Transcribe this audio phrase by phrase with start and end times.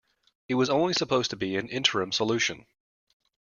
[0.47, 2.65] It was only supposed to be an interim solution.